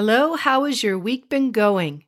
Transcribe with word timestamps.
Hello, 0.00 0.36
how 0.36 0.62
has 0.62 0.84
your 0.84 0.96
week 0.96 1.28
been 1.28 1.50
going? 1.50 2.04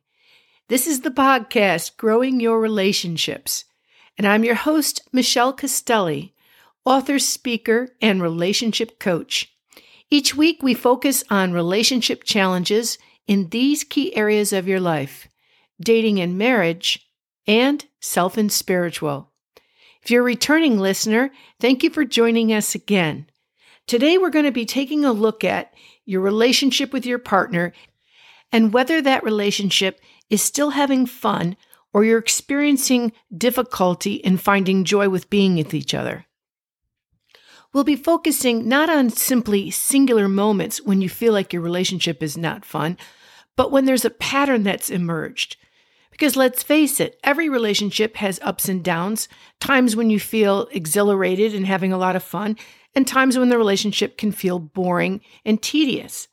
This 0.69 0.87
is 0.87 1.01
the 1.01 1.11
podcast, 1.11 1.97
Growing 1.97 2.39
Your 2.39 2.57
Relationships, 2.61 3.65
and 4.17 4.25
I'm 4.25 4.45
your 4.45 4.55
host, 4.55 5.01
Michelle 5.11 5.51
Castelli, 5.51 6.33
author, 6.85 7.19
speaker, 7.19 7.89
and 8.01 8.21
relationship 8.21 8.97
coach. 8.97 9.53
Each 10.09 10.33
week, 10.33 10.63
we 10.63 10.73
focus 10.73 11.25
on 11.29 11.51
relationship 11.51 12.23
challenges 12.23 12.97
in 13.27 13.49
these 13.49 13.83
key 13.83 14.15
areas 14.15 14.53
of 14.53 14.69
your 14.69 14.79
life 14.79 15.27
dating 15.81 16.21
and 16.21 16.37
marriage, 16.37 17.11
and 17.45 17.85
self 17.99 18.37
and 18.37 18.53
spiritual. 18.53 19.33
If 20.01 20.09
you're 20.09 20.21
a 20.21 20.23
returning 20.23 20.79
listener, 20.79 21.29
thank 21.59 21.83
you 21.83 21.89
for 21.89 22.05
joining 22.05 22.53
us 22.53 22.73
again. 22.73 23.27
Today, 23.85 24.17
we're 24.17 24.29
going 24.29 24.45
to 24.45 24.51
be 24.51 24.65
taking 24.65 25.03
a 25.03 25.11
look 25.11 25.43
at 25.43 25.73
your 26.05 26.21
relationship 26.21 26.93
with 26.93 27.05
your 27.05 27.19
partner 27.19 27.73
and 28.51 28.73
whether 28.73 29.01
that 29.01 29.23
relationship 29.23 29.99
is 30.29 30.41
still 30.41 30.71
having 30.71 31.05
fun 31.05 31.55
or 31.93 32.03
you're 32.03 32.19
experiencing 32.19 33.11
difficulty 33.35 34.15
in 34.15 34.37
finding 34.37 34.83
joy 34.83 35.09
with 35.09 35.29
being 35.29 35.55
with 35.55 35.73
each 35.73 35.93
other. 35.93 36.25
We'll 37.73 37.83
be 37.83 37.95
focusing 37.95 38.67
not 38.67 38.89
on 38.89 39.09
simply 39.09 39.71
singular 39.71 40.27
moments 40.27 40.81
when 40.81 41.01
you 41.01 41.09
feel 41.09 41.31
like 41.31 41.53
your 41.53 41.61
relationship 41.61 42.21
is 42.21 42.37
not 42.37 42.65
fun, 42.65 42.97
but 43.55 43.71
when 43.71 43.85
there's 43.85 44.05
a 44.05 44.09
pattern 44.09 44.63
that's 44.63 44.89
emerged. 44.89 45.55
Because 46.11 46.35
let's 46.35 46.63
face 46.63 46.99
it, 46.99 47.17
every 47.23 47.47
relationship 47.47 48.17
has 48.17 48.39
ups 48.41 48.67
and 48.67 48.83
downs, 48.83 49.29
times 49.59 49.95
when 49.95 50.09
you 50.09 50.19
feel 50.19 50.67
exhilarated 50.71 51.55
and 51.55 51.65
having 51.65 51.93
a 51.93 51.97
lot 51.97 52.17
of 52.17 52.23
fun, 52.23 52.57
and 52.93 53.07
times 53.07 53.37
when 53.37 53.49
the 53.49 53.57
relationship 53.57 54.17
can 54.17 54.33
feel 54.33 54.59
boring 54.59 55.21
and 55.45 55.61
tedious. 55.61 56.27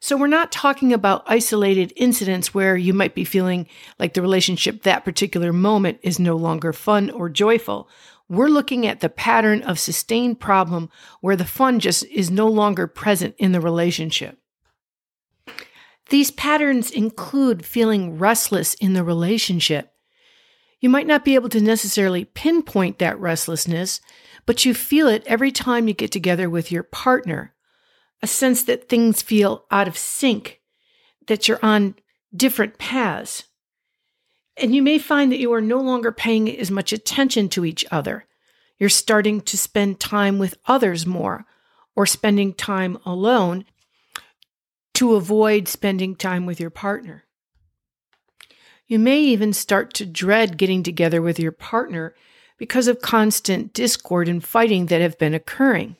So 0.00 0.16
we're 0.16 0.28
not 0.28 0.52
talking 0.52 0.92
about 0.92 1.24
isolated 1.26 1.92
incidents 1.96 2.54
where 2.54 2.76
you 2.76 2.94
might 2.94 3.14
be 3.14 3.24
feeling 3.24 3.66
like 3.98 4.14
the 4.14 4.22
relationship 4.22 4.82
that 4.82 5.04
particular 5.04 5.52
moment 5.52 5.98
is 6.02 6.20
no 6.20 6.36
longer 6.36 6.72
fun 6.72 7.10
or 7.10 7.28
joyful. 7.28 7.88
We're 8.28 8.48
looking 8.48 8.86
at 8.86 9.00
the 9.00 9.08
pattern 9.08 9.62
of 9.62 9.78
sustained 9.78 10.38
problem 10.38 10.90
where 11.20 11.36
the 11.36 11.44
fun 11.44 11.80
just 11.80 12.04
is 12.06 12.30
no 12.30 12.46
longer 12.46 12.86
present 12.86 13.34
in 13.38 13.52
the 13.52 13.60
relationship. 13.60 14.38
These 16.10 16.30
patterns 16.30 16.90
include 16.90 17.66
feeling 17.66 18.18
restless 18.18 18.74
in 18.74 18.92
the 18.92 19.04
relationship. 19.04 19.92
You 20.80 20.88
might 20.88 21.08
not 21.08 21.24
be 21.24 21.34
able 21.34 21.48
to 21.50 21.60
necessarily 21.60 22.24
pinpoint 22.24 22.98
that 22.98 23.18
restlessness, 23.18 24.00
but 24.46 24.64
you 24.64 24.74
feel 24.74 25.08
it 25.08 25.24
every 25.26 25.50
time 25.50 25.88
you 25.88 25.94
get 25.94 26.12
together 26.12 26.48
with 26.48 26.70
your 26.70 26.84
partner. 26.84 27.54
A 28.22 28.26
sense 28.26 28.64
that 28.64 28.88
things 28.88 29.22
feel 29.22 29.64
out 29.70 29.88
of 29.88 29.96
sync, 29.96 30.60
that 31.26 31.46
you're 31.46 31.60
on 31.62 31.94
different 32.34 32.78
paths. 32.78 33.44
And 34.56 34.74
you 34.74 34.82
may 34.82 34.98
find 34.98 35.30
that 35.30 35.38
you 35.38 35.52
are 35.52 35.60
no 35.60 35.80
longer 35.80 36.10
paying 36.10 36.50
as 36.58 36.70
much 36.70 36.92
attention 36.92 37.48
to 37.50 37.64
each 37.64 37.84
other. 37.90 38.26
You're 38.78 38.88
starting 38.88 39.40
to 39.42 39.56
spend 39.56 40.00
time 40.00 40.38
with 40.38 40.58
others 40.66 41.06
more, 41.06 41.46
or 41.94 42.06
spending 42.06 42.54
time 42.54 42.98
alone 43.04 43.64
to 44.94 45.14
avoid 45.14 45.68
spending 45.68 46.16
time 46.16 46.44
with 46.44 46.58
your 46.58 46.70
partner. 46.70 47.24
You 48.88 48.98
may 48.98 49.20
even 49.20 49.52
start 49.52 49.94
to 49.94 50.06
dread 50.06 50.56
getting 50.56 50.82
together 50.82 51.20
with 51.22 51.38
your 51.38 51.52
partner 51.52 52.14
because 52.56 52.88
of 52.88 53.00
constant 53.00 53.72
discord 53.72 54.28
and 54.28 54.42
fighting 54.42 54.86
that 54.86 55.00
have 55.00 55.18
been 55.18 55.34
occurring. 55.34 55.96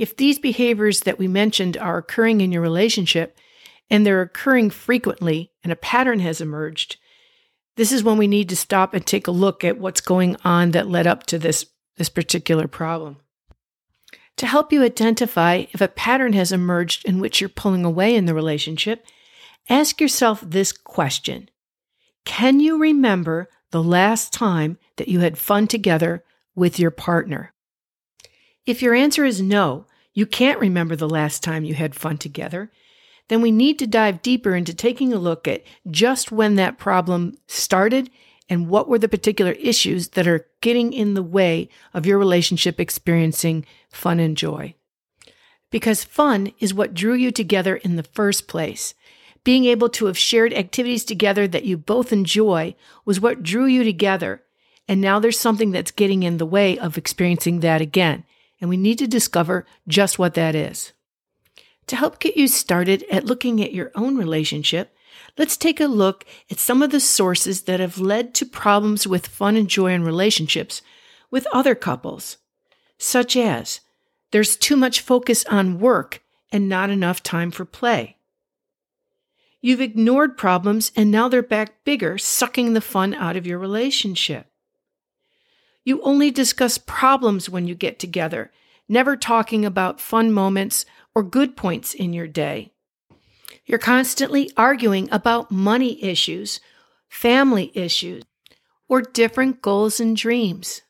If 0.00 0.16
these 0.16 0.38
behaviors 0.38 1.00
that 1.00 1.18
we 1.18 1.28
mentioned 1.28 1.76
are 1.76 1.98
occurring 1.98 2.40
in 2.40 2.50
your 2.50 2.62
relationship 2.62 3.36
and 3.90 4.06
they're 4.06 4.22
occurring 4.22 4.70
frequently 4.70 5.52
and 5.62 5.70
a 5.70 5.76
pattern 5.76 6.20
has 6.20 6.40
emerged, 6.40 6.96
this 7.76 7.92
is 7.92 8.02
when 8.02 8.16
we 8.16 8.26
need 8.26 8.48
to 8.48 8.56
stop 8.56 8.94
and 8.94 9.06
take 9.06 9.26
a 9.26 9.30
look 9.30 9.62
at 9.62 9.76
what's 9.76 10.00
going 10.00 10.38
on 10.42 10.70
that 10.70 10.88
led 10.88 11.06
up 11.06 11.26
to 11.26 11.38
this, 11.38 11.66
this 11.98 12.08
particular 12.08 12.66
problem. 12.66 13.18
To 14.38 14.46
help 14.46 14.72
you 14.72 14.82
identify 14.82 15.66
if 15.72 15.82
a 15.82 15.88
pattern 15.88 16.32
has 16.32 16.50
emerged 16.50 17.04
in 17.04 17.20
which 17.20 17.42
you're 17.42 17.50
pulling 17.50 17.84
away 17.84 18.16
in 18.16 18.24
the 18.24 18.32
relationship, 18.32 19.04
ask 19.68 20.00
yourself 20.00 20.40
this 20.40 20.72
question 20.72 21.50
Can 22.24 22.58
you 22.58 22.78
remember 22.78 23.50
the 23.70 23.82
last 23.82 24.32
time 24.32 24.78
that 24.96 25.08
you 25.08 25.20
had 25.20 25.36
fun 25.36 25.66
together 25.66 26.24
with 26.54 26.78
your 26.78 26.90
partner? 26.90 27.52
If 28.64 28.80
your 28.80 28.94
answer 28.94 29.26
is 29.26 29.42
no, 29.42 29.84
you 30.12 30.26
can't 30.26 30.60
remember 30.60 30.96
the 30.96 31.08
last 31.08 31.42
time 31.42 31.64
you 31.64 31.74
had 31.74 31.94
fun 31.94 32.18
together, 32.18 32.70
then 33.28 33.40
we 33.42 33.52
need 33.52 33.78
to 33.78 33.86
dive 33.86 34.22
deeper 34.22 34.56
into 34.56 34.74
taking 34.74 35.12
a 35.12 35.18
look 35.18 35.46
at 35.46 35.62
just 35.88 36.32
when 36.32 36.56
that 36.56 36.78
problem 36.78 37.36
started 37.46 38.10
and 38.48 38.68
what 38.68 38.88
were 38.88 38.98
the 38.98 39.08
particular 39.08 39.52
issues 39.52 40.08
that 40.08 40.26
are 40.26 40.48
getting 40.60 40.92
in 40.92 41.14
the 41.14 41.22
way 41.22 41.68
of 41.94 42.04
your 42.04 42.18
relationship 42.18 42.80
experiencing 42.80 43.64
fun 43.88 44.18
and 44.18 44.36
joy. 44.36 44.74
Because 45.70 46.02
fun 46.02 46.52
is 46.58 46.74
what 46.74 46.92
drew 46.92 47.14
you 47.14 47.30
together 47.30 47.76
in 47.76 47.94
the 47.94 48.02
first 48.02 48.48
place. 48.48 48.94
Being 49.44 49.64
able 49.66 49.88
to 49.90 50.06
have 50.06 50.18
shared 50.18 50.52
activities 50.52 51.04
together 51.04 51.46
that 51.46 51.64
you 51.64 51.76
both 51.76 52.12
enjoy 52.12 52.74
was 53.04 53.20
what 53.20 53.44
drew 53.44 53.66
you 53.66 53.84
together. 53.84 54.42
And 54.88 55.00
now 55.00 55.20
there's 55.20 55.38
something 55.38 55.70
that's 55.70 55.92
getting 55.92 56.24
in 56.24 56.38
the 56.38 56.44
way 56.44 56.76
of 56.76 56.98
experiencing 56.98 57.60
that 57.60 57.80
again. 57.80 58.24
And 58.60 58.68
we 58.68 58.76
need 58.76 58.98
to 58.98 59.06
discover 59.06 59.66
just 59.88 60.18
what 60.18 60.34
that 60.34 60.54
is. 60.54 60.92
To 61.86 61.96
help 61.96 62.18
get 62.18 62.36
you 62.36 62.46
started 62.46 63.04
at 63.10 63.24
looking 63.24 63.62
at 63.62 63.72
your 63.72 63.90
own 63.94 64.16
relationship, 64.16 64.94
let's 65.38 65.56
take 65.56 65.80
a 65.80 65.86
look 65.86 66.24
at 66.50 66.58
some 66.58 66.82
of 66.82 66.90
the 66.90 67.00
sources 67.00 67.62
that 67.62 67.80
have 67.80 67.98
led 67.98 68.34
to 68.34 68.46
problems 68.46 69.06
with 69.06 69.26
fun 69.26 69.56
and 69.56 69.68
joy 69.68 69.92
in 69.92 70.04
relationships 70.04 70.82
with 71.30 71.46
other 71.52 71.74
couples, 71.74 72.38
such 72.98 73.36
as 73.36 73.80
there's 74.30 74.56
too 74.56 74.76
much 74.76 75.00
focus 75.00 75.44
on 75.46 75.80
work 75.80 76.22
and 76.52 76.68
not 76.68 76.90
enough 76.90 77.22
time 77.22 77.50
for 77.50 77.64
play. 77.64 78.16
You've 79.60 79.80
ignored 79.80 80.38
problems 80.38 80.90
and 80.96 81.10
now 81.10 81.28
they're 81.28 81.42
back 81.42 81.84
bigger, 81.84 82.18
sucking 82.18 82.72
the 82.72 82.80
fun 82.80 83.14
out 83.14 83.36
of 83.36 83.46
your 83.46 83.58
relationship. 83.58 84.49
You 85.84 86.02
only 86.02 86.30
discuss 86.30 86.78
problems 86.78 87.48
when 87.48 87.66
you 87.66 87.74
get 87.74 87.98
together, 87.98 88.52
never 88.88 89.16
talking 89.16 89.64
about 89.64 90.00
fun 90.00 90.32
moments 90.32 90.84
or 91.14 91.22
good 91.22 91.56
points 91.56 91.94
in 91.94 92.12
your 92.12 92.28
day. 92.28 92.72
You're 93.64 93.78
constantly 93.78 94.50
arguing 94.56 95.08
about 95.10 95.50
money 95.50 96.02
issues, 96.02 96.60
family 97.08 97.70
issues, 97.74 98.24
or 98.88 99.00
different 99.00 99.62
goals 99.62 100.00
and 100.00 100.16
dreams. 100.16 100.82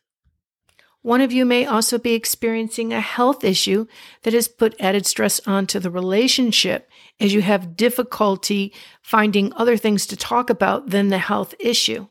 One 1.02 1.22
of 1.22 1.32
you 1.32 1.46
may 1.46 1.64
also 1.64 1.98
be 1.98 2.12
experiencing 2.12 2.92
a 2.92 3.00
health 3.00 3.42
issue 3.42 3.86
that 4.22 4.34
has 4.34 4.48
put 4.48 4.78
added 4.78 5.06
stress 5.06 5.40
onto 5.46 5.78
the 5.78 5.90
relationship 5.90 6.90
as 7.18 7.32
you 7.32 7.40
have 7.40 7.76
difficulty 7.76 8.74
finding 9.00 9.52
other 9.54 9.78
things 9.78 10.06
to 10.06 10.16
talk 10.16 10.50
about 10.50 10.90
than 10.90 11.08
the 11.08 11.18
health 11.18 11.54
issue. 11.58 12.06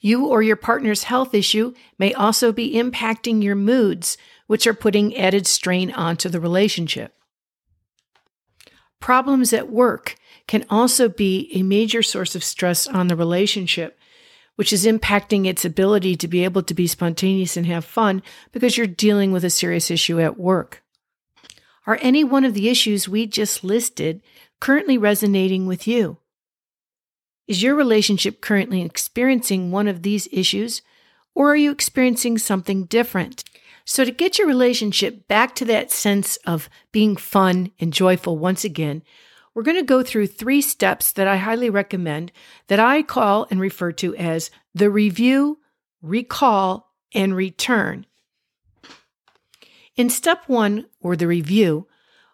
You 0.00 0.26
or 0.26 0.42
your 0.42 0.56
partner's 0.56 1.04
health 1.04 1.34
issue 1.34 1.74
may 1.98 2.12
also 2.12 2.52
be 2.52 2.74
impacting 2.74 3.42
your 3.42 3.56
moods, 3.56 4.16
which 4.46 4.66
are 4.66 4.74
putting 4.74 5.16
added 5.16 5.46
strain 5.46 5.90
onto 5.90 6.28
the 6.28 6.40
relationship. 6.40 7.14
Problems 9.00 9.52
at 9.52 9.70
work 9.70 10.16
can 10.46 10.64
also 10.70 11.08
be 11.08 11.50
a 11.54 11.62
major 11.62 12.02
source 12.02 12.34
of 12.34 12.44
stress 12.44 12.86
on 12.86 13.08
the 13.08 13.16
relationship, 13.16 13.98
which 14.54 14.72
is 14.72 14.86
impacting 14.86 15.46
its 15.46 15.64
ability 15.64 16.16
to 16.16 16.28
be 16.28 16.44
able 16.44 16.62
to 16.62 16.74
be 16.74 16.86
spontaneous 16.86 17.56
and 17.56 17.66
have 17.66 17.84
fun 17.84 18.22
because 18.52 18.76
you're 18.76 18.86
dealing 18.86 19.32
with 19.32 19.44
a 19.44 19.50
serious 19.50 19.90
issue 19.90 20.20
at 20.20 20.38
work. 20.38 20.82
Are 21.86 21.98
any 22.00 22.24
one 22.24 22.44
of 22.44 22.54
the 22.54 22.68
issues 22.68 23.08
we 23.08 23.26
just 23.26 23.62
listed 23.62 24.22
currently 24.60 24.98
resonating 24.98 25.66
with 25.66 25.86
you? 25.86 26.18
Is 27.46 27.62
your 27.62 27.76
relationship 27.76 28.40
currently 28.40 28.82
experiencing 28.82 29.70
one 29.70 29.86
of 29.86 30.02
these 30.02 30.28
issues, 30.32 30.82
or 31.34 31.52
are 31.52 31.56
you 31.56 31.70
experiencing 31.70 32.38
something 32.38 32.84
different? 32.84 33.44
So, 33.84 34.04
to 34.04 34.10
get 34.10 34.36
your 34.36 34.48
relationship 34.48 35.28
back 35.28 35.54
to 35.56 35.64
that 35.66 35.92
sense 35.92 36.38
of 36.38 36.68
being 36.90 37.14
fun 37.14 37.70
and 37.78 37.92
joyful 37.92 38.36
once 38.36 38.64
again, 38.64 39.02
we're 39.54 39.62
going 39.62 39.76
to 39.76 39.84
go 39.84 40.02
through 40.02 40.26
three 40.26 40.60
steps 40.60 41.12
that 41.12 41.28
I 41.28 41.36
highly 41.36 41.70
recommend 41.70 42.32
that 42.66 42.80
I 42.80 43.02
call 43.02 43.46
and 43.48 43.60
refer 43.60 43.92
to 43.92 44.14
as 44.16 44.50
the 44.74 44.90
review, 44.90 45.60
recall, 46.02 46.92
and 47.14 47.34
return. 47.36 48.06
In 49.94 50.10
step 50.10 50.42
one, 50.48 50.86
or 51.00 51.14
the 51.14 51.28
review, 51.28 51.86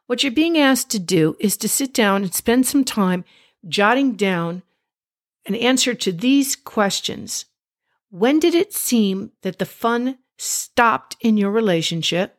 what 0.06 0.22
you're 0.22 0.32
being 0.32 0.58
asked 0.58 0.90
to 0.90 0.98
do 0.98 1.36
is 1.38 1.56
to 1.58 1.68
sit 1.68 1.92
down 1.92 2.22
and 2.22 2.34
spend 2.34 2.66
some 2.66 2.82
time 2.82 3.24
jotting 3.68 4.14
down 4.14 4.62
an 5.46 5.54
answer 5.54 5.94
to 5.94 6.12
these 6.12 6.56
questions. 6.56 7.46
When 8.10 8.38
did 8.38 8.54
it 8.54 8.72
seem 8.72 9.32
that 9.42 9.58
the 9.58 9.66
fun 9.66 10.18
stopped 10.38 11.16
in 11.20 11.36
your 11.36 11.50
relationship? 11.50 12.38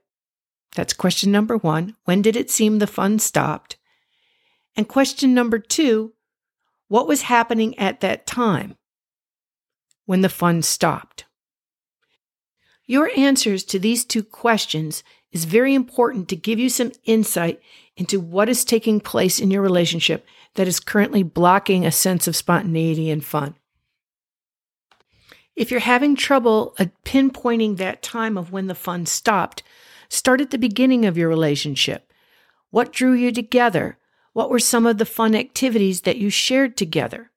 That's 0.75 0.93
question 0.93 1.31
number 1.31 1.57
one. 1.57 1.95
When 2.05 2.21
did 2.21 2.35
it 2.35 2.49
seem 2.49 2.79
the 2.79 2.87
fun 2.87 3.19
stopped? 3.19 3.77
And 4.75 4.87
question 4.87 5.33
number 5.33 5.59
two 5.59 6.13
what 6.87 7.07
was 7.07 7.23
happening 7.23 7.77
at 7.79 8.01
that 8.01 8.27
time 8.27 8.75
when 10.05 10.21
the 10.21 10.29
fun 10.29 10.61
stopped? 10.61 11.25
Your 12.85 13.11
answers 13.15 13.63
to 13.65 13.79
these 13.79 14.03
two 14.03 14.23
questions 14.23 15.03
is 15.31 15.45
very 15.45 15.73
important 15.73 16.27
to 16.29 16.35
give 16.35 16.59
you 16.59 16.69
some 16.69 16.91
insight 17.05 17.61
into 17.95 18.19
what 18.19 18.49
is 18.49 18.65
taking 18.65 18.99
place 18.99 19.39
in 19.39 19.51
your 19.51 19.61
relationship 19.61 20.25
that 20.55 20.67
is 20.67 20.79
currently 20.79 21.23
blocking 21.23 21.85
a 21.85 21.91
sense 21.91 22.27
of 22.27 22.35
spontaneity 22.35 23.09
and 23.09 23.23
fun. 23.23 23.55
If 25.55 25.69
you're 25.69 25.79
having 25.79 26.15
trouble 26.15 26.73
uh, 26.79 26.85
pinpointing 27.05 27.77
that 27.77 28.01
time 28.01 28.37
of 28.37 28.51
when 28.51 28.67
the 28.67 28.75
fun 28.75 29.05
stopped, 29.05 29.63
start 30.09 30.41
at 30.41 30.51
the 30.51 30.57
beginning 30.57 31.05
of 31.05 31.17
your 31.17 31.29
relationship. 31.29 32.11
What 32.71 32.91
drew 32.91 33.13
you 33.13 33.31
together? 33.31 33.97
What 34.33 34.49
were 34.49 34.59
some 34.59 34.87
of 34.87 34.97
the 34.97 35.05
fun 35.05 35.35
activities 35.35 36.01
that 36.01 36.17
you 36.17 36.31
shared 36.31 36.75
together? 36.75 37.29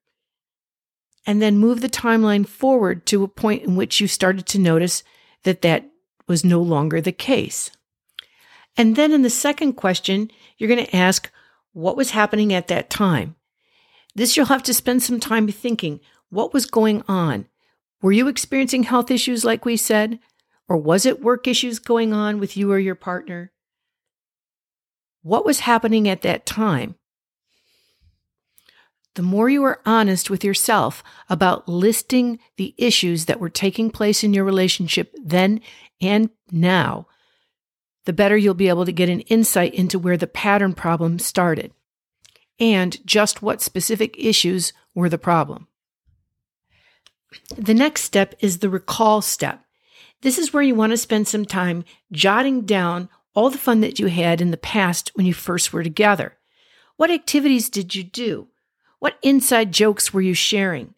And 1.27 1.41
then 1.41 1.59
move 1.59 1.81
the 1.81 1.89
timeline 1.89 2.47
forward 2.47 3.05
to 3.07 3.23
a 3.23 3.27
point 3.27 3.63
in 3.63 3.75
which 3.75 4.01
you 4.01 4.07
started 4.07 4.47
to 4.47 4.59
notice 4.59 5.03
that 5.47 5.61
that 5.61 5.89
was 6.27 6.43
no 6.43 6.61
longer 6.61 6.99
the 6.99 7.13
case. 7.13 7.71
And 8.75 8.97
then 8.97 9.13
in 9.13 9.21
the 9.21 9.29
second 9.29 9.73
question, 9.73 10.29
you're 10.57 10.69
going 10.69 10.85
to 10.85 10.95
ask, 10.95 11.31
what 11.71 11.95
was 11.95 12.11
happening 12.11 12.53
at 12.53 12.67
that 12.67 12.89
time? 12.89 13.35
This 14.13 14.35
you'll 14.35 14.47
have 14.47 14.63
to 14.63 14.73
spend 14.73 15.03
some 15.03 15.19
time 15.21 15.47
thinking. 15.47 16.01
What 16.29 16.53
was 16.53 16.65
going 16.65 17.01
on? 17.07 17.47
Were 18.01 18.11
you 18.11 18.27
experiencing 18.27 18.83
health 18.83 19.09
issues 19.09 19.45
like 19.45 19.63
we 19.63 19.77
said? 19.77 20.19
Or 20.67 20.75
was 20.75 21.05
it 21.05 21.23
work 21.23 21.47
issues 21.47 21.79
going 21.79 22.11
on 22.11 22.39
with 22.39 22.57
you 22.57 22.71
or 22.71 22.77
your 22.77 22.95
partner? 22.95 23.53
What 25.21 25.45
was 25.45 25.61
happening 25.61 26.09
at 26.09 26.23
that 26.23 26.45
time? 26.45 26.95
The 29.17 29.23
more 29.23 29.49
you 29.49 29.63
are 29.63 29.81
honest 29.83 30.29
with 30.29 30.43
yourself 30.43 31.03
about 31.27 31.67
listing 31.67 32.37
the 32.57 32.75
issues 32.77 33.25
that 33.25 33.39
were 33.39 33.49
taking 33.49 33.89
place 33.89 34.23
in 34.23 34.31
your 34.31 34.43
relationship 34.43 35.11
then 35.19 35.59
and 35.99 36.29
now, 36.51 37.07
the 38.05 38.13
better 38.13 38.37
you'll 38.37 38.53
be 38.53 38.69
able 38.69 38.85
to 38.85 38.91
get 38.91 39.09
an 39.09 39.21
insight 39.21 39.73
into 39.73 39.97
where 39.97 40.17
the 40.17 40.27
pattern 40.27 40.75
problem 40.75 41.17
started 41.17 41.73
and 42.59 43.03
just 43.07 43.41
what 43.41 43.59
specific 43.59 44.15
issues 44.19 44.71
were 44.93 45.09
the 45.09 45.17
problem. 45.17 45.67
The 47.57 47.73
next 47.73 48.03
step 48.03 48.35
is 48.39 48.59
the 48.59 48.69
recall 48.69 49.23
step. 49.23 49.65
This 50.21 50.37
is 50.37 50.53
where 50.53 50.61
you 50.61 50.75
want 50.75 50.91
to 50.91 50.97
spend 50.97 51.27
some 51.27 51.45
time 51.45 51.85
jotting 52.11 52.67
down 52.67 53.09
all 53.33 53.49
the 53.49 53.57
fun 53.57 53.81
that 53.81 53.97
you 53.97 54.05
had 54.09 54.41
in 54.41 54.51
the 54.51 54.57
past 54.57 55.11
when 55.15 55.25
you 55.25 55.33
first 55.33 55.73
were 55.73 55.81
together. 55.81 56.37
What 56.97 57.09
activities 57.09 57.71
did 57.71 57.95
you 57.95 58.03
do? 58.03 58.49
What 58.99 59.17
inside 59.21 59.71
jokes 59.71 60.13
were 60.13 60.21
you 60.21 60.33
sharing? 60.33 60.93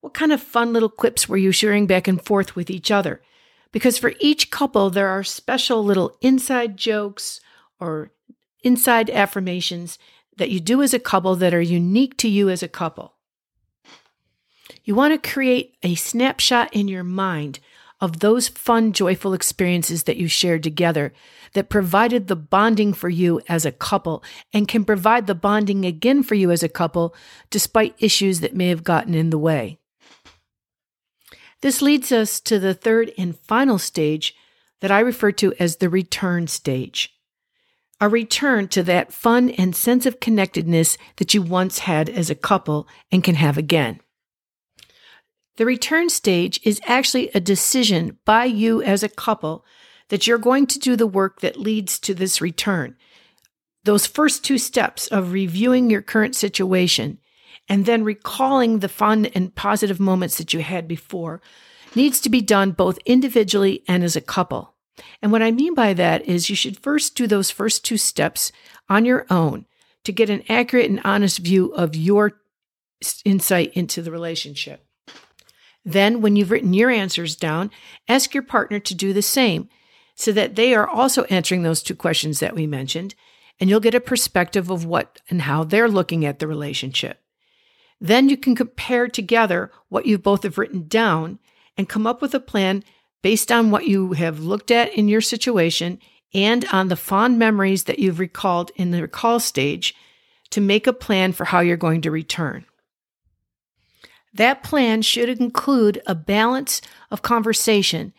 What 0.00 0.14
kind 0.14 0.32
of 0.32 0.42
fun 0.42 0.72
little 0.72 0.88
quips 0.88 1.28
were 1.28 1.36
you 1.36 1.52
sharing 1.52 1.86
back 1.86 2.08
and 2.08 2.24
forth 2.24 2.56
with 2.56 2.70
each 2.70 2.90
other? 2.90 3.20
because 3.72 3.98
for 3.98 4.14
each 4.20 4.50
couple, 4.50 4.90
there 4.90 5.08
are 5.08 5.24
special 5.24 5.84
little 5.84 6.16
inside 6.20 6.76
jokes 6.76 7.40
or 7.80 8.10
inside 8.62 9.10
affirmations 9.10 9.98
that 10.36 10.50
you 10.50 10.60
do 10.60 10.82
as 10.82 10.94
a 10.94 10.98
couple 10.98 11.34
that 11.36 11.54
are 11.54 11.60
unique 11.60 12.16
to 12.18 12.28
you 12.28 12.48
as 12.48 12.62
a 12.62 12.68
couple. 12.68 13.14
You 14.84 14.94
want 14.94 15.20
to 15.20 15.30
create 15.30 15.76
a 15.82 15.94
snapshot 15.94 16.72
in 16.72 16.88
your 16.88 17.04
mind 17.04 17.60
of 18.00 18.20
those 18.20 18.48
fun, 18.48 18.92
joyful 18.92 19.34
experiences 19.34 20.04
that 20.04 20.16
you 20.16 20.28
shared 20.28 20.62
together 20.62 21.12
that 21.54 21.68
provided 21.68 22.26
the 22.26 22.36
bonding 22.36 22.92
for 22.92 23.08
you 23.08 23.40
as 23.48 23.64
a 23.64 23.72
couple 23.72 24.22
and 24.52 24.68
can 24.68 24.84
provide 24.84 25.26
the 25.26 25.34
bonding 25.34 25.84
again 25.84 26.22
for 26.22 26.34
you 26.34 26.50
as 26.50 26.62
a 26.62 26.68
couple 26.68 27.14
despite 27.50 27.94
issues 27.98 28.40
that 28.40 28.54
may 28.54 28.68
have 28.68 28.84
gotten 28.84 29.14
in 29.14 29.30
the 29.30 29.38
way. 29.38 29.78
This 31.60 31.82
leads 31.82 32.12
us 32.12 32.40
to 32.40 32.58
the 32.58 32.74
third 32.74 33.12
and 33.18 33.36
final 33.36 33.78
stage 33.78 34.34
that 34.80 34.92
I 34.92 35.00
refer 35.00 35.32
to 35.32 35.52
as 35.58 35.76
the 35.76 35.88
return 35.88 36.46
stage. 36.46 37.14
A 38.00 38.08
return 38.08 38.68
to 38.68 38.84
that 38.84 39.12
fun 39.12 39.50
and 39.50 39.74
sense 39.74 40.06
of 40.06 40.20
connectedness 40.20 40.96
that 41.16 41.34
you 41.34 41.42
once 41.42 41.80
had 41.80 42.08
as 42.08 42.30
a 42.30 42.36
couple 42.36 42.86
and 43.10 43.24
can 43.24 43.34
have 43.34 43.58
again. 43.58 43.98
The 45.58 45.66
return 45.66 46.08
stage 46.08 46.60
is 46.62 46.80
actually 46.86 47.30
a 47.34 47.40
decision 47.40 48.16
by 48.24 48.44
you 48.44 48.80
as 48.80 49.02
a 49.02 49.08
couple 49.08 49.64
that 50.08 50.24
you're 50.24 50.38
going 50.38 50.68
to 50.68 50.78
do 50.78 50.94
the 50.94 51.04
work 51.06 51.40
that 51.40 51.58
leads 51.58 51.98
to 51.98 52.14
this 52.14 52.40
return. 52.40 52.96
Those 53.82 54.06
first 54.06 54.44
two 54.44 54.56
steps 54.56 55.08
of 55.08 55.32
reviewing 55.32 55.90
your 55.90 56.00
current 56.00 56.36
situation 56.36 57.18
and 57.68 57.86
then 57.86 58.04
recalling 58.04 58.78
the 58.78 58.88
fun 58.88 59.26
and 59.26 59.52
positive 59.52 59.98
moments 59.98 60.38
that 60.38 60.54
you 60.54 60.60
had 60.60 60.86
before 60.86 61.42
needs 61.96 62.20
to 62.20 62.28
be 62.28 62.40
done 62.40 62.70
both 62.70 63.00
individually 63.04 63.82
and 63.88 64.04
as 64.04 64.14
a 64.14 64.20
couple. 64.20 64.74
And 65.20 65.32
what 65.32 65.42
I 65.42 65.50
mean 65.50 65.74
by 65.74 65.92
that 65.92 66.24
is 66.24 66.48
you 66.48 66.54
should 66.54 66.78
first 66.78 67.16
do 67.16 67.26
those 67.26 67.50
first 67.50 67.84
two 67.84 67.96
steps 67.96 68.52
on 68.88 69.04
your 69.04 69.26
own 69.28 69.66
to 70.04 70.12
get 70.12 70.30
an 70.30 70.44
accurate 70.48 70.88
and 70.88 71.00
honest 71.02 71.40
view 71.40 71.74
of 71.74 71.96
your 71.96 72.40
insight 73.24 73.72
into 73.72 74.02
the 74.02 74.12
relationship. 74.12 74.84
Then, 75.88 76.20
when 76.20 76.36
you've 76.36 76.50
written 76.50 76.74
your 76.74 76.90
answers 76.90 77.34
down, 77.34 77.70
ask 78.08 78.34
your 78.34 78.42
partner 78.42 78.78
to 78.78 78.94
do 78.94 79.14
the 79.14 79.22
same 79.22 79.70
so 80.14 80.32
that 80.32 80.54
they 80.54 80.74
are 80.74 80.86
also 80.86 81.24
answering 81.24 81.62
those 81.62 81.82
two 81.82 81.94
questions 81.94 82.40
that 82.40 82.54
we 82.54 82.66
mentioned, 82.66 83.14
and 83.58 83.70
you'll 83.70 83.80
get 83.80 83.94
a 83.94 84.00
perspective 84.00 84.68
of 84.68 84.84
what 84.84 85.22
and 85.30 85.42
how 85.42 85.64
they're 85.64 85.88
looking 85.88 86.26
at 86.26 86.40
the 86.40 86.46
relationship. 86.46 87.22
Then 87.98 88.28
you 88.28 88.36
can 88.36 88.54
compare 88.54 89.08
together 89.08 89.72
what 89.88 90.04
you 90.04 90.18
both 90.18 90.42
have 90.42 90.58
written 90.58 90.88
down 90.88 91.38
and 91.78 91.88
come 91.88 92.06
up 92.06 92.20
with 92.20 92.34
a 92.34 92.40
plan 92.40 92.84
based 93.22 93.50
on 93.50 93.70
what 93.70 93.86
you 93.86 94.12
have 94.12 94.40
looked 94.40 94.70
at 94.70 94.92
in 94.92 95.08
your 95.08 95.22
situation 95.22 95.98
and 96.34 96.66
on 96.66 96.88
the 96.88 96.96
fond 96.96 97.38
memories 97.38 97.84
that 97.84 97.98
you've 97.98 98.18
recalled 98.18 98.72
in 98.76 98.90
the 98.90 99.00
recall 99.00 99.40
stage 99.40 99.94
to 100.50 100.60
make 100.60 100.86
a 100.86 100.92
plan 100.92 101.32
for 101.32 101.46
how 101.46 101.60
you're 101.60 101.78
going 101.78 102.02
to 102.02 102.10
return. 102.10 102.66
That 104.34 104.62
plan 104.62 105.02
should 105.02 105.28
include 105.28 106.02
a 106.06 106.14
balance 106.14 106.80
of 107.10 107.22
conversation 107.22 108.12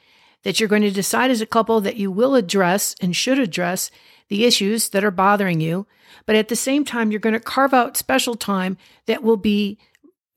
that 0.43 0.59
you're 0.59 0.69
going 0.69 0.81
to 0.81 0.91
decide 0.91 1.31
as 1.31 1.41
a 1.41 1.45
couple 1.45 1.81
that 1.81 1.97
you 1.97 2.11
will 2.11 2.35
address 2.35 2.95
and 3.01 3.15
should 3.15 3.39
address 3.39 3.91
the 4.29 4.45
issues 4.45 4.89
that 4.89 5.03
are 5.03 5.11
bothering 5.11 5.59
you. 5.59 5.85
But 6.25 6.35
at 6.35 6.47
the 6.47 6.55
same 6.55 6.85
time, 6.85 7.11
you're 7.11 7.19
going 7.19 7.33
to 7.33 7.39
carve 7.39 7.73
out 7.73 7.97
special 7.97 8.35
time 8.35 8.77
that 9.05 9.23
will 9.23 9.37
be 9.37 9.77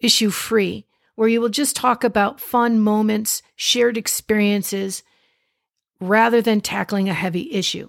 issue 0.01 0.31
free, 0.31 0.87
where 1.15 1.29
you 1.29 1.41
will 1.41 1.49
just 1.49 1.77
talk 1.77 2.03
about 2.03 2.41
fun 2.41 2.81
moments, 2.81 3.43
shared 3.55 3.97
experiences, 3.97 5.03
rather 6.01 6.43
than 6.43 6.61
tackling 6.61 7.09
a 7.09 7.15
heavy 7.15 7.53
issue. 7.53 7.89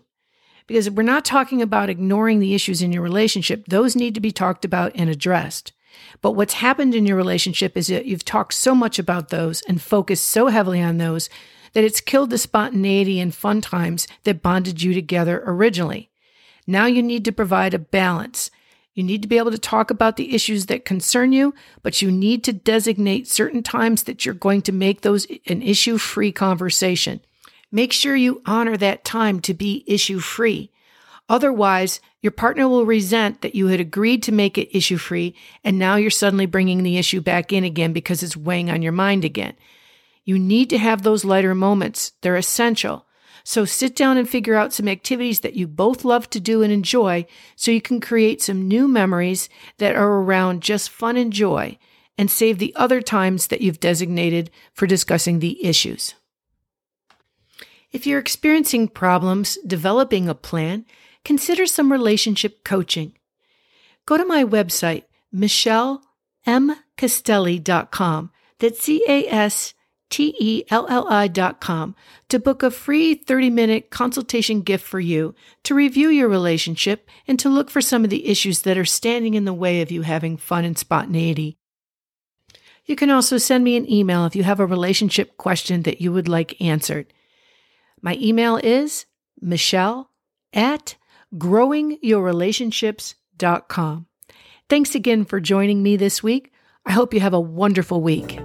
Because 0.67 0.89
we're 0.89 1.03
not 1.03 1.25
talking 1.25 1.61
about 1.61 1.89
ignoring 1.89 2.39
the 2.39 2.53
issues 2.53 2.81
in 2.81 2.91
your 2.91 3.01
relationship, 3.01 3.65
those 3.67 3.95
need 3.95 4.15
to 4.15 4.21
be 4.21 4.31
talked 4.31 4.63
about 4.63 4.91
and 4.95 5.09
addressed. 5.09 5.73
But 6.21 6.31
what's 6.31 6.53
happened 6.53 6.95
in 6.95 7.05
your 7.05 7.17
relationship 7.17 7.75
is 7.77 7.87
that 7.87 8.05
you've 8.05 8.25
talked 8.25 8.53
so 8.53 8.73
much 8.73 8.99
about 8.99 9.29
those 9.29 9.61
and 9.61 9.81
focused 9.81 10.25
so 10.25 10.47
heavily 10.47 10.81
on 10.81 10.97
those 10.97 11.29
that 11.73 11.83
it's 11.83 12.01
killed 12.01 12.29
the 12.29 12.37
spontaneity 12.37 13.19
and 13.19 13.33
fun 13.33 13.61
times 13.61 14.07
that 14.23 14.41
bonded 14.41 14.81
you 14.81 14.93
together 14.93 15.43
originally. 15.45 16.09
Now 16.65 16.85
you 16.85 17.03
need 17.03 17.25
to 17.25 17.31
provide 17.31 17.73
a 17.73 17.79
balance. 17.79 18.51
You 18.93 19.03
need 19.03 19.21
to 19.23 19.27
be 19.27 19.37
able 19.37 19.51
to 19.51 19.57
talk 19.57 19.89
about 19.89 20.17
the 20.17 20.35
issues 20.35 20.67
that 20.67 20.85
concern 20.85 21.33
you, 21.33 21.53
but 21.81 22.01
you 22.01 22.11
need 22.11 22.43
to 22.43 22.53
designate 22.53 23.27
certain 23.27 23.63
times 23.63 24.03
that 24.03 24.23
you're 24.23 24.35
going 24.35 24.61
to 24.63 24.71
make 24.71 25.01
those 25.01 25.25
an 25.47 25.61
issue 25.61 25.97
free 25.97 26.31
conversation. 26.31 27.19
Make 27.71 27.91
sure 27.91 28.15
you 28.15 28.43
honor 28.45 28.77
that 28.77 29.03
time 29.03 29.39
to 29.41 29.53
be 29.55 29.83
issue 29.87 30.19
free. 30.19 30.71
Otherwise, 31.29 32.01
your 32.21 32.31
partner 32.31 32.67
will 32.67 32.85
resent 32.85 33.41
that 33.41 33.55
you 33.55 33.67
had 33.67 33.79
agreed 33.79 34.21
to 34.23 34.31
make 34.31 34.57
it 34.57 34.75
issue 34.75 34.97
free, 34.97 35.35
and 35.63 35.79
now 35.79 35.95
you're 35.95 36.09
suddenly 36.09 36.45
bringing 36.45 36.83
the 36.83 36.97
issue 36.97 37.21
back 37.21 37.53
in 37.53 37.63
again 37.63 37.93
because 37.93 38.23
it's 38.23 38.37
weighing 38.37 38.69
on 38.69 38.81
your 38.81 38.91
mind 38.91 39.23
again. 39.23 39.53
You 40.25 40.37
need 40.37 40.69
to 40.69 40.77
have 40.77 41.01
those 41.01 41.25
lighter 41.25 41.55
moments. 41.55 42.13
They're 42.21 42.35
essential. 42.35 43.05
So 43.43 43.65
sit 43.65 43.95
down 43.95 44.17
and 44.17 44.27
figure 44.27 44.55
out 44.55 44.71
some 44.73 44.87
activities 44.87 45.41
that 45.41 45.55
you 45.55 45.67
both 45.67 46.05
love 46.05 46.29
to 46.29 46.39
do 46.39 46.61
and 46.61 46.71
enjoy 46.71 47.25
so 47.55 47.71
you 47.71 47.81
can 47.81 47.99
create 47.99 48.41
some 48.41 48.67
new 48.67 48.87
memories 48.87 49.49
that 49.79 49.95
are 49.95 50.21
around 50.21 50.61
just 50.61 50.89
fun 50.89 51.17
and 51.17 51.33
joy 51.33 51.77
and 52.17 52.31
save 52.31 52.57
the 52.57 52.73
other 52.75 53.01
times 53.01 53.47
that 53.47 53.59
you've 53.59 53.79
designated 53.79 54.49
for 54.73 54.87
discussing 54.87 55.39
the 55.39 55.65
issues. 55.65 56.15
If 57.91 58.07
you're 58.07 58.19
experiencing 58.19 58.87
problems 58.87 59.57
developing 59.67 60.29
a 60.29 60.35
plan, 60.35 60.85
consider 61.23 61.65
some 61.65 61.91
relationship 61.91 62.63
coaching. 62.63 63.17
Go 64.05 64.17
to 64.17 64.25
my 64.25 64.43
website, 64.43 65.05
michellemcastelli.com. 65.33 68.31
That's 68.59 68.81
C 68.81 69.03
A 69.07 69.27
S 69.27 69.73
T 70.09 70.35
E 70.39 70.63
L 70.69 70.85
L 70.89 71.07
I 71.09 71.27
dot 71.27 71.59
com 71.59 71.95
to 72.29 72.37
book 72.39 72.61
a 72.61 72.69
free 72.69 73.15
30 73.15 73.49
minute 73.49 73.89
consultation 73.89 74.61
gift 74.61 74.85
for 74.85 74.99
you 74.99 75.33
to 75.63 75.73
review 75.73 76.09
your 76.09 76.29
relationship 76.29 77.09
and 77.27 77.39
to 77.39 77.49
look 77.49 77.71
for 77.71 77.81
some 77.81 78.03
of 78.03 78.09
the 78.09 78.27
issues 78.27 78.61
that 78.61 78.77
are 78.77 78.85
standing 78.85 79.33
in 79.33 79.45
the 79.45 79.53
way 79.53 79.81
of 79.81 79.91
you 79.91 80.03
having 80.03 80.37
fun 80.37 80.65
and 80.65 80.77
spontaneity. 80.77 81.57
You 82.85 82.95
can 82.95 83.09
also 83.09 83.37
send 83.37 83.63
me 83.63 83.75
an 83.75 83.91
email 83.91 84.25
if 84.25 84.35
you 84.35 84.43
have 84.43 84.59
a 84.59 84.65
relationship 84.65 85.37
question 85.37 85.83
that 85.83 86.01
you 86.01 86.11
would 86.11 86.27
like 86.27 86.61
answered. 86.61 87.13
My 88.01 88.17
email 88.21 88.57
is 88.57 89.05
michelle 89.41 90.09
at 90.53 90.95
growingyourrelationships.com. 91.33 94.05
Thanks 94.69 94.95
again 94.95 95.25
for 95.25 95.39
joining 95.39 95.83
me 95.83 95.97
this 95.97 96.23
week. 96.23 96.51
I 96.85 96.91
hope 96.91 97.13
you 97.13 97.19
have 97.19 97.33
a 97.33 97.39
wonderful 97.39 98.01
week. 98.01 98.39